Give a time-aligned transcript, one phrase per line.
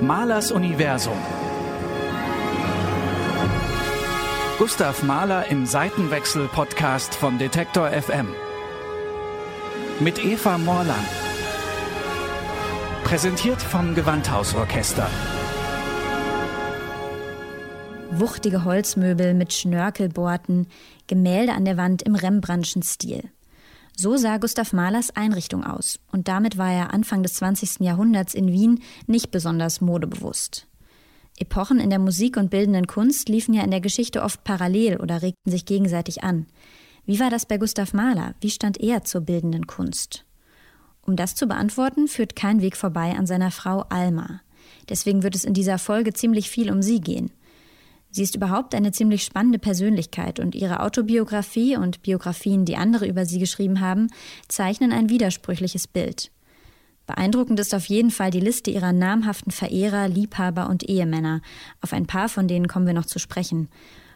[0.00, 1.18] Mahlers Universum.
[4.56, 8.28] Gustav Mahler im Seitenwechsel-Podcast von Detektor FM.
[9.98, 11.08] Mit Eva Morland.
[13.02, 15.10] Präsentiert vom Gewandhausorchester.
[18.12, 20.68] Wuchtige Holzmöbel mit Schnörkelborten,
[21.08, 23.30] Gemälde an der Wand im Rembrandtschen Stil.
[24.00, 27.80] So sah Gustav Mahlers Einrichtung aus, und damit war er Anfang des 20.
[27.80, 30.68] Jahrhunderts in Wien nicht besonders modebewusst.
[31.36, 35.22] Epochen in der Musik und bildenden Kunst liefen ja in der Geschichte oft parallel oder
[35.22, 36.46] regten sich gegenseitig an.
[37.06, 38.36] Wie war das bei Gustav Mahler?
[38.40, 40.24] Wie stand er zur bildenden Kunst?
[41.02, 44.42] Um das zu beantworten, führt kein Weg vorbei an seiner Frau Alma.
[44.88, 47.32] Deswegen wird es in dieser Folge ziemlich viel um sie gehen.
[48.10, 53.26] Sie ist überhaupt eine ziemlich spannende Persönlichkeit und ihre Autobiografie und Biografien, die andere über
[53.26, 54.08] sie geschrieben haben,
[54.48, 56.30] zeichnen ein widersprüchliches Bild.
[57.06, 61.40] Beeindruckend ist auf jeden Fall die Liste ihrer namhaften Verehrer, Liebhaber und Ehemänner.
[61.80, 63.68] Auf ein paar von denen kommen wir noch zu sprechen.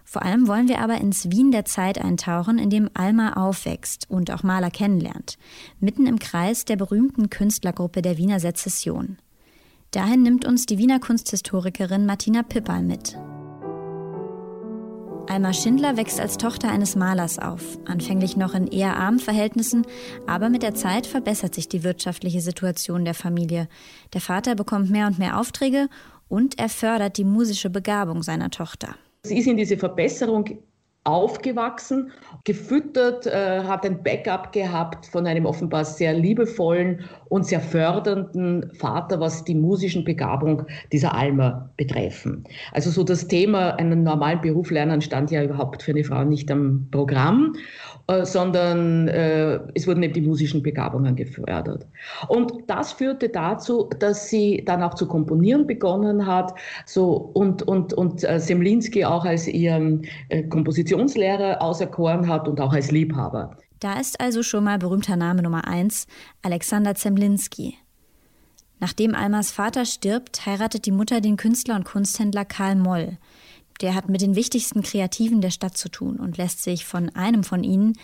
[0.05, 4.31] Vor allem wollen wir aber ins Wien der Zeit eintauchen, in dem Alma aufwächst und
[4.31, 5.38] auch Maler kennenlernt,
[5.81, 9.19] mitten im Kreis der berühmten Künstlergruppe der Wiener Sezession.
[9.92, 13.16] Dahin nimmt uns die Wiener Kunsthistorikerin Martina Pippal mit.
[15.33, 19.86] Alma Schindler wächst als Tochter eines Malers auf, anfänglich noch in eher armen Verhältnissen,
[20.27, 23.66] aber mit der Zeit verbessert sich die wirtschaftliche Situation der Familie.
[24.12, 25.88] Der Vater bekommt mehr und mehr Aufträge
[26.28, 28.94] und er fördert die musische Begabung seiner Tochter.
[29.22, 30.58] Sie ist in diese Verbesserung
[31.05, 32.12] aufgewachsen,
[32.44, 39.19] gefüttert, äh, hat ein Backup gehabt von einem offenbar sehr liebevollen und sehr fördernden Vater,
[39.19, 42.44] was die musischen Begabung dieser Alma betreffen.
[42.72, 46.50] Also so das Thema einen normalen Beruf lernen stand ja überhaupt für eine Frau nicht
[46.50, 47.55] am Programm.
[48.08, 51.86] Äh, sondern äh, es wurden eben die musischen Begabungen gefördert.
[52.27, 56.53] Und das führte dazu, dass sie dann auch zu komponieren begonnen hat
[56.84, 60.03] so, und, und, und äh, Semlinski auch als ihren
[60.49, 63.56] Kompositionslehrer auserkoren hat und auch als Liebhaber.
[63.82, 66.06] Da ist also schon mal berühmter Name Nummer eins,
[66.41, 67.76] Alexander Zemlinski.
[68.78, 73.19] Nachdem Almas Vater stirbt, heiratet die Mutter den Künstler und Kunsthändler Karl Moll.
[73.81, 77.43] Der hat mit den wichtigsten Kreativen der Stadt zu tun und lässt sich von einem
[77.43, 77.94] von ihnen,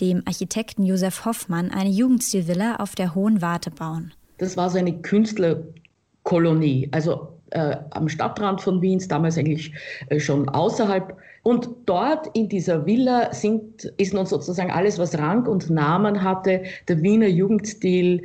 [0.00, 4.12] dem Architekten Josef Hoffmann, eine Jugendstilvilla auf der Hohen Warte bauen.
[4.38, 9.72] Das war so eine Künstlerkolonie, also äh, am Stadtrand von Wiens, damals eigentlich
[10.08, 11.16] äh, schon außerhalb.
[11.42, 16.62] Und dort in dieser Villa sind, ist nun sozusagen alles, was Rang und Namen hatte,
[16.88, 18.22] der Wiener Jugendstil,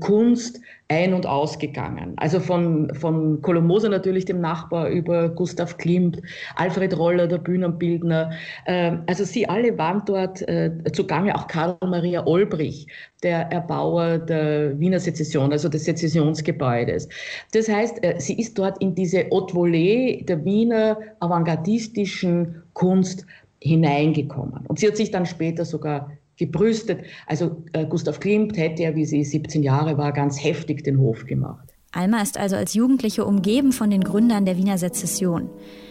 [0.00, 2.12] Kunst, ein- und ausgegangen.
[2.16, 6.22] Also von, von Kolomoser natürlich, dem Nachbar, über Gustav Klimt,
[6.54, 8.30] Alfred Roller, der Bühnenbildner.
[8.66, 12.86] Äh, also sie alle waren dort äh, zugange, auch Karl Maria Olbrich,
[13.24, 17.08] der Erbauer der Wiener Sezession, also des Sezessionsgebäudes.
[17.52, 23.26] Das heißt, äh, sie ist dort in diese Haute Volée der Wiener avantgardistischen Kunst
[23.60, 24.64] hineingekommen.
[24.68, 27.04] Und sie hat sich dann später sogar gebrüstet.
[27.26, 31.24] Also äh, Gustav Klimt hätte ja, wie sie 17 Jahre war, ganz heftig den Hof
[31.26, 31.66] gemacht.
[31.92, 35.48] Alma ist also als Jugendliche umgeben von den Gründern der Wiener Sezession.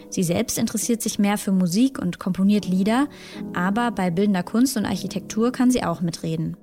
[0.08, 3.08] Sie selbst interessiert sich mehr für Musik und komponiert Lieder,
[3.54, 6.56] aber bei bildender Kunst und Architektur kann sie auch mitreden.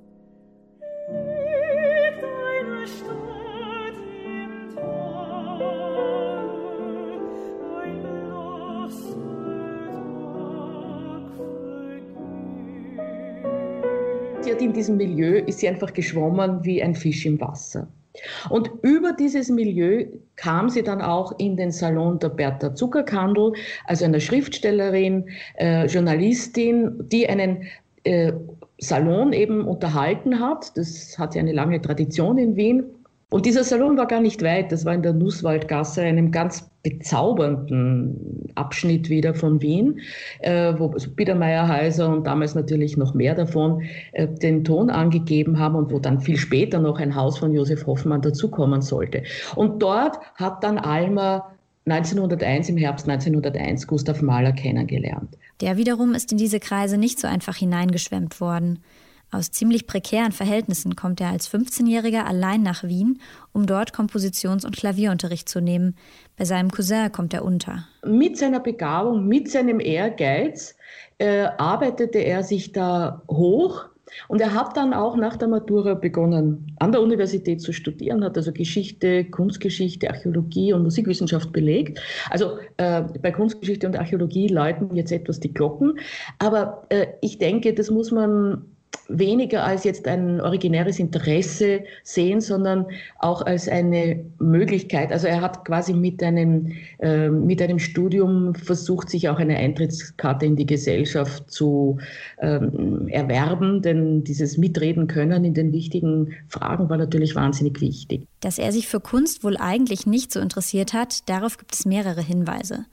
[14.54, 17.88] Hat in diesem Milieu, ist sie einfach geschwommen wie ein Fisch im Wasser.
[18.48, 20.06] Und über dieses Milieu
[20.36, 23.54] kam sie dann auch in den Salon der Bertha Zuckerkandel,
[23.86, 27.64] also einer Schriftstellerin, äh, Journalistin, die einen
[28.04, 28.32] äh,
[28.78, 30.76] Salon eben unterhalten hat.
[30.76, 32.84] Das hat ja eine lange Tradition in Wien.
[33.34, 38.52] Und dieser Salon war gar nicht weit, das war in der Nusswaldgasse, einem ganz bezaubernden
[38.54, 39.98] Abschnitt wieder von Wien,
[40.38, 45.74] äh, wo Biedermeier, Heiser und damals natürlich noch mehr davon äh, den Ton angegeben haben
[45.74, 49.24] und wo dann viel später noch ein Haus von Josef Hoffmann dazukommen sollte.
[49.56, 51.50] Und dort hat dann Alma
[51.86, 55.36] 1901, im Herbst 1901, Gustav Mahler kennengelernt.
[55.60, 58.78] Der wiederum ist in diese Kreise nicht so einfach hineingeschwemmt worden.
[59.34, 63.18] Aus ziemlich prekären Verhältnissen kommt er als 15-Jähriger allein nach Wien,
[63.52, 65.96] um dort Kompositions- und Klavierunterricht zu nehmen.
[66.36, 67.84] Bei seinem Cousin kommt er unter.
[68.06, 70.76] Mit seiner Begabung, mit seinem Ehrgeiz
[71.18, 73.86] äh, arbeitete er sich da hoch.
[74.28, 78.36] Und er hat dann auch nach der Matura begonnen, an der Universität zu studieren, hat
[78.36, 82.00] also Geschichte, Kunstgeschichte, Archäologie und Musikwissenschaft belegt.
[82.30, 85.98] Also äh, bei Kunstgeschichte und Archäologie läuten jetzt etwas die Glocken.
[86.38, 88.62] Aber äh, ich denke, das muss man
[89.08, 92.86] weniger als jetzt ein originäres Interesse sehen, sondern
[93.18, 95.12] auch als eine Möglichkeit.
[95.12, 100.46] Also er hat quasi mit einem, äh, mit einem Studium versucht, sich auch eine Eintrittskarte
[100.46, 101.98] in die Gesellschaft zu
[102.40, 108.26] ähm, erwerben, denn dieses Mitreden können in den wichtigen Fragen war natürlich wahnsinnig wichtig.
[108.40, 112.22] Dass er sich für Kunst wohl eigentlich nicht so interessiert hat, darauf gibt es mehrere
[112.22, 112.86] Hinweise.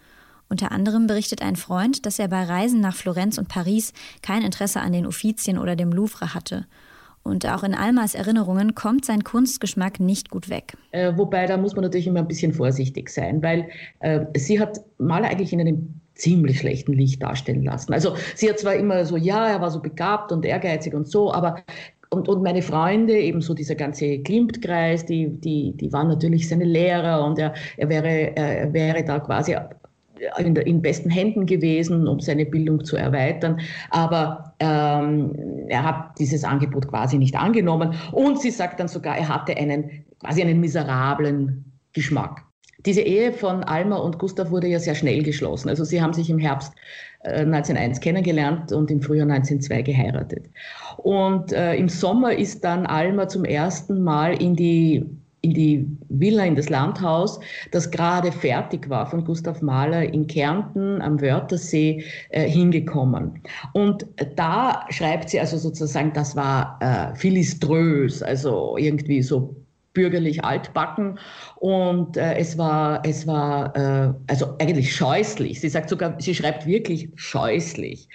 [0.51, 4.81] Unter anderem berichtet ein Freund, dass er bei Reisen nach Florenz und Paris kein Interesse
[4.81, 6.65] an den Uffizien oder dem Louvre hatte.
[7.23, 10.73] Und auch in Almas Erinnerungen kommt sein Kunstgeschmack nicht gut weg.
[10.91, 13.69] Äh, wobei, da muss man natürlich immer ein bisschen vorsichtig sein, weil
[14.01, 17.93] äh, sie hat Maler eigentlich in einem ziemlich schlechten Licht darstellen lassen.
[17.93, 21.33] Also sie hat zwar immer so, ja, er war so begabt und ehrgeizig und so,
[21.33, 21.63] aber
[22.09, 27.25] und, und meine Freunde, ebenso dieser ganze Klimt-Kreis, die, die, die waren natürlich seine Lehrer
[27.25, 29.55] und er, er, wäre, er wäre da quasi
[30.37, 33.59] in, in, besten Händen gewesen, um seine Bildung zu erweitern.
[33.89, 37.95] Aber ähm, er hat dieses Angebot quasi nicht angenommen.
[38.11, 42.43] Und sie sagt dann sogar, er hatte einen quasi einen miserablen Geschmack.
[42.85, 45.69] Diese Ehe von Alma und Gustav wurde ja sehr schnell geschlossen.
[45.69, 46.73] Also sie haben sich im Herbst
[47.23, 50.45] äh, 1901 kennengelernt und im Frühjahr 1902 geheiratet.
[50.97, 55.05] Und äh, im Sommer ist dann Alma zum ersten Mal in die
[55.41, 57.39] in die Villa, in das Landhaus,
[57.71, 63.41] das gerade fertig war von Gustav Mahler in Kärnten am Wörthersee äh, hingekommen.
[63.73, 64.05] Und
[64.35, 69.55] da schreibt sie also sozusagen, das war äh, philiströs, also irgendwie so
[69.93, 71.19] bürgerlich altbacken
[71.57, 75.59] und äh, es war es war äh, also eigentlich scheußlich.
[75.59, 78.07] Sie sagt sogar, sie schreibt wirklich scheußlich.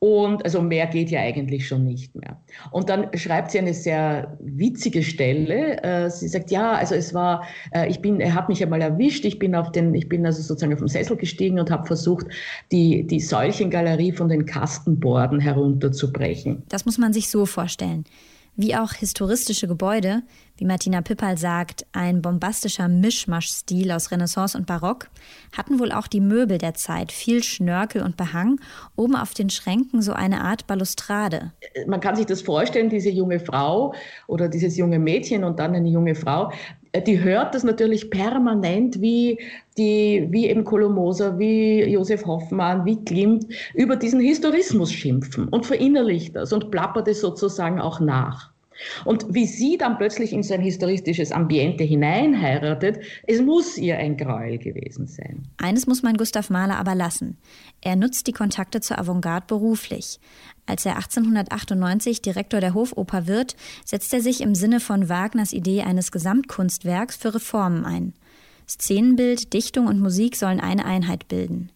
[0.00, 2.40] Und also mehr geht ja eigentlich schon nicht mehr.
[2.70, 5.82] Und dann schreibt sie eine sehr witzige Stelle.
[5.82, 9.24] Äh, sie sagt, ja, also es war, äh, ich bin, er hat mich einmal erwischt,
[9.24, 12.26] ich bin auf den, ich bin also sozusagen auf den Sessel gestiegen und habe versucht,
[12.70, 16.62] die, die Säulchengalerie von den Kastenborden herunterzubrechen.
[16.68, 18.04] Das muss man sich so vorstellen.
[18.60, 20.24] Wie auch historistische Gebäude,
[20.56, 25.10] wie Martina Pippal sagt, ein bombastischer Mischmasch-Stil aus Renaissance und Barock,
[25.56, 28.60] hatten wohl auch die Möbel der Zeit viel Schnörkel und Behang,
[28.96, 31.52] oben auf den Schränken so eine Art Balustrade.
[31.86, 33.94] Man kann sich das vorstellen, diese junge Frau
[34.26, 36.50] oder dieses junge Mädchen und dann eine junge Frau,
[37.06, 39.38] die hört das natürlich permanent, wie,
[39.76, 46.34] die, wie eben Kolomoser, wie Josef Hoffmann, wie Klimt über diesen Historismus schimpfen und verinnerlicht
[46.36, 48.50] das und plappert es sozusagen auch nach.
[49.04, 54.16] Und wie sie dann plötzlich in so ein historistisches Ambiente hineinheiratet, es muss ihr ein
[54.16, 55.48] Gräuel gewesen sein.
[55.58, 57.38] Eines muss man Gustav Mahler aber lassen.
[57.80, 60.20] Er nutzt die Kontakte zur Avantgarde beruflich.
[60.66, 65.82] Als er 1898 Direktor der Hofoper wird, setzt er sich im Sinne von Wagners Idee
[65.82, 68.12] eines Gesamtkunstwerks für Reformen ein.
[68.68, 71.70] Szenenbild, Dichtung und Musik sollen eine Einheit bilden.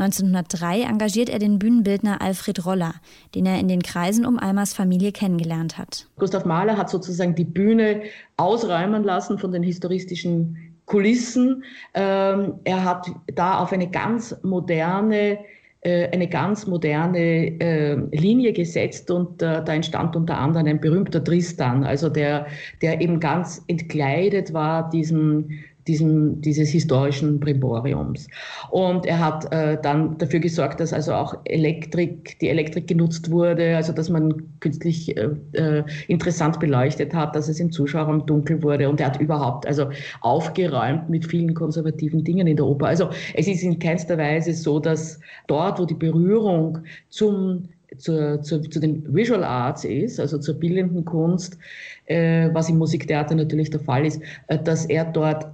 [0.00, 2.94] 1903 engagiert er den Bühnenbildner Alfred Roller,
[3.34, 6.06] den er in den Kreisen um Almers Familie kennengelernt hat.
[6.18, 8.02] Gustav Mahler hat sozusagen die Bühne
[8.36, 10.56] ausräumen lassen von den historistischen
[10.86, 11.64] Kulissen.
[11.94, 15.38] Ähm, er hat da auf eine ganz moderne
[15.82, 21.24] äh, eine ganz moderne äh, Linie gesetzt und äh, da entstand unter anderem ein berühmter
[21.24, 22.48] Tristan, also der,
[22.82, 25.48] der eben ganz entkleidet war diesem
[25.86, 28.26] diesem, dieses historischen Brimboriums.
[28.70, 33.76] Und er hat äh, dann dafür gesorgt, dass also auch Elektrik, die Elektrik genutzt wurde,
[33.76, 38.88] also dass man künstlich äh, äh, interessant beleuchtet hat, dass es im Zuschauerraum dunkel wurde.
[38.88, 42.86] Und er hat überhaupt also aufgeräumt mit vielen konservativen Dingen in der Oper.
[42.86, 47.68] Also es ist in keinster Weise so, dass dort, wo die Berührung zum
[47.98, 51.58] zur, zur, zu den Visual Arts ist, also zur bildenden Kunst,
[52.06, 55.46] äh, was im Musiktheater natürlich der Fall ist, äh, dass er dort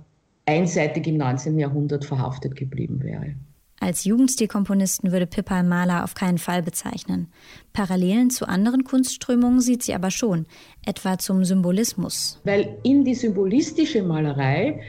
[0.46, 1.58] einseitig im 19.
[1.58, 3.34] Jahrhundert verhaftet geblieben wäre.
[3.78, 7.28] Als Jugendstilkomponisten würde Pippa Mahler auf keinen Fall bezeichnen.
[7.74, 10.46] Parallelen zu anderen Kunstströmungen sieht sie aber schon,
[10.86, 12.40] etwa zum Symbolismus.
[12.44, 14.80] Weil in die symbolistische Malerei,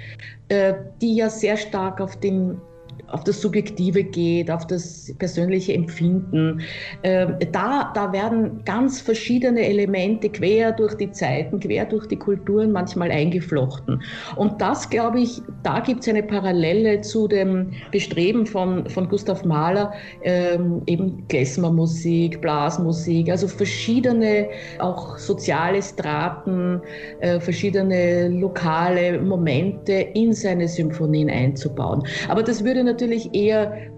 [0.47, 2.61] äh, die ja sehr stark auf den
[3.07, 6.61] auf das Subjektive geht, auf das persönliche Empfinden.
[7.03, 12.71] Ähm, da, da werden ganz verschiedene Elemente quer durch die Zeiten, quer durch die Kulturen
[12.71, 14.01] manchmal eingeflochten.
[14.35, 19.45] Und das, glaube ich, da gibt es eine Parallele zu dem Bestreben von, von Gustav
[19.45, 24.47] Mahler, ähm, eben Klezmermusik, Blasmusik, also verschiedene
[24.79, 26.81] auch soziale Straten,
[27.21, 32.03] äh, verschiedene lokale Momente in seine Symphonien einzubauen.
[32.27, 33.91] Aber das würde natürlich natürlich eher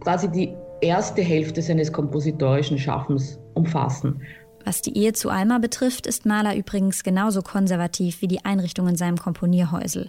[0.00, 4.22] quasi die erste Hälfte seines kompositorischen Schaffens umfassen.
[4.64, 8.96] Was die Ehe zu Alma betrifft, ist Mahler übrigens genauso konservativ wie die Einrichtung in
[8.96, 10.08] seinem Komponierhäusel.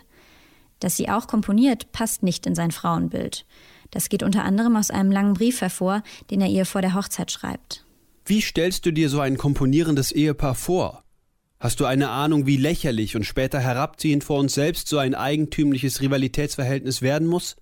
[0.79, 3.45] Dass sie auch komponiert, passt nicht in sein Frauenbild.
[3.91, 6.01] Das geht unter anderem aus einem langen Brief hervor,
[6.31, 7.85] den er ihr vor der Hochzeit schreibt.
[8.25, 11.03] Wie stellst du dir so ein komponierendes Ehepaar vor?
[11.59, 16.01] Hast du eine Ahnung, wie lächerlich und später herabziehend vor uns selbst so ein eigentümliches
[16.01, 17.57] Rivalitätsverhältnis werden muss?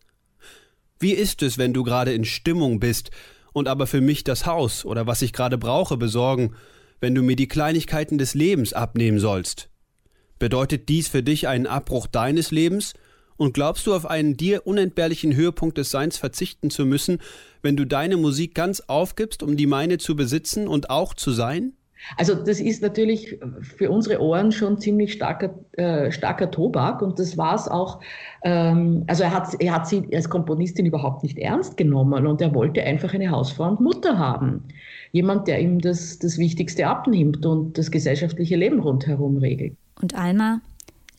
[1.00, 3.12] Wie ist es, wenn du gerade in Stimmung bist
[3.52, 6.56] und aber für mich das Haus oder was ich gerade brauche besorgen,
[7.02, 9.70] wenn du mir die Kleinigkeiten des Lebens abnehmen sollst?
[10.40, 12.94] Bedeutet dies für dich einen Abbruch deines Lebens?
[13.38, 17.20] Und glaubst du auf einen dir unentbehrlichen Höhepunkt des Seins verzichten zu müssen,
[17.62, 21.74] wenn du deine Musik ganz aufgibst, um die meine zu besitzen und auch zu sein?
[22.18, 27.38] Also das ist natürlich für unsere Ohren schon ziemlich starker, äh, starker Tobak und das
[27.38, 28.00] war es auch.
[28.44, 32.54] Ähm, also er hat, er hat sie als Komponistin überhaupt nicht ernst genommen und er
[32.54, 34.64] wollte einfach eine Hausfrau und Mutter haben.
[35.12, 39.76] Jemand, der ihm das, das Wichtigste abnimmt und das gesellschaftliche Leben rundherum regelt.
[40.02, 40.62] Und Alma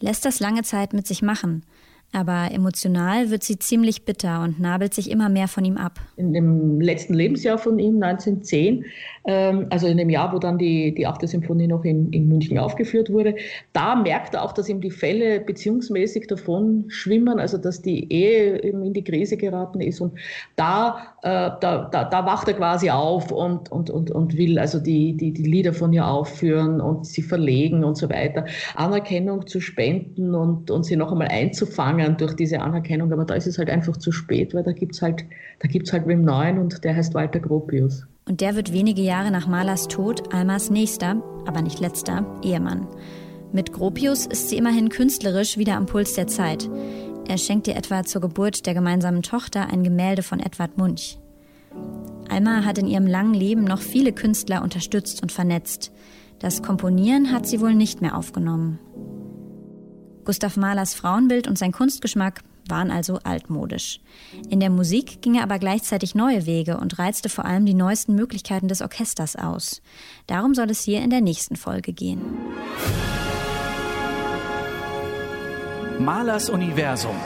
[0.00, 1.62] lässt das lange Zeit mit sich machen–
[2.12, 6.00] aber emotional wird sie ziemlich bitter und nabelt sich immer mehr von ihm ab.
[6.16, 8.84] In dem letzten Lebensjahr von ihm, 1910,
[9.26, 11.28] ähm, also in dem Jahr, wo dann die, die 8.
[11.28, 13.36] Symphonie noch in, in München aufgeführt wurde,
[13.72, 18.56] da merkt er auch, dass ihm die Fälle beziehungsmäßig davon schwimmen, also dass die Ehe
[18.56, 20.00] in die Krise geraten ist.
[20.00, 20.14] Und
[20.56, 25.16] da, da, da, da wacht er quasi auf und, und, und, und will also die,
[25.16, 28.44] die, die Lieder von ihr aufführen und sie verlegen und so weiter.
[28.76, 33.48] Anerkennung zu spenden und, und sie noch einmal einzufangen durch diese Anerkennung, aber da ist
[33.48, 35.24] es halt einfach zu spät, weil da gibt es halt,
[35.58, 38.06] da gibt's halt Wim Neuen und der heißt Walter Gropius.
[38.28, 42.86] Und der wird wenige Jahre nach Malers Tod Almas nächster, aber nicht letzter, Ehemann.
[43.52, 46.68] Mit Gropius ist sie immerhin künstlerisch wieder am Puls der Zeit.
[47.28, 51.18] Er schenkt ihr etwa zur Geburt der gemeinsamen Tochter ein Gemälde von Edward Munch.
[52.28, 55.92] Alma hat in ihrem langen Leben noch viele Künstler unterstützt und vernetzt.
[56.38, 58.78] Das Komponieren hat sie wohl nicht mehr aufgenommen.
[60.24, 64.00] Gustav Mahlers Frauenbild und sein Kunstgeschmack waren also altmodisch.
[64.48, 68.14] In der Musik ging er aber gleichzeitig neue Wege und reizte vor allem die neuesten
[68.14, 69.82] Möglichkeiten des Orchesters aus.
[70.26, 72.22] Darum soll es hier in der nächsten Folge gehen.
[75.98, 77.16] Mahlers Universum.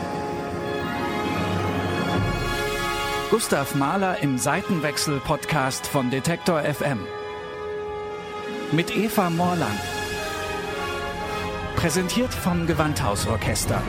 [3.31, 7.00] Gustav Mahler im Seitenwechsel-Podcast von Detektor FM.
[8.71, 9.81] Mit Eva Morland.
[11.75, 13.83] Präsentiert vom Gewandhausorchester.